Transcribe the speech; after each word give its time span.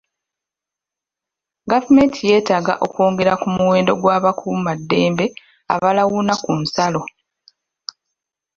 Gavumenti 1.71 2.19
yeetaaga 2.29 2.73
okwongera 2.85 3.33
ku 3.41 3.47
muwendo 3.55 3.91
gw'abakuumaddembe 4.01 5.25
abalawuna 5.73 6.33
ku 6.43 6.51
nsalo. 6.61 7.01